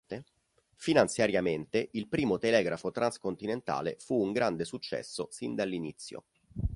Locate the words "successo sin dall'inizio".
4.65-6.23